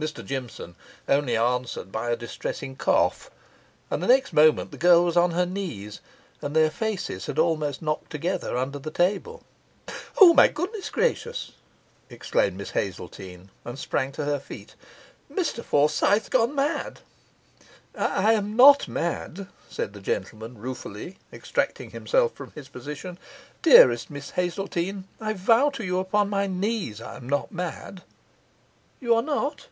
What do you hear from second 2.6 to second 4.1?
cough; and the